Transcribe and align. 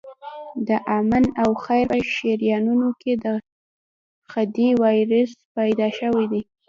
د 0.67 0.69
آمن 0.97 1.23
او 1.41 1.49
خیر 1.63 1.85
په 1.91 1.97
شریانونو 2.13 2.89
کې 3.01 3.13
د 3.23 3.25
خدۍ 4.31 4.69
وایروس 4.81 5.31
پیدا 5.57 5.87
شوی 5.99 6.25
دی. 6.31 6.41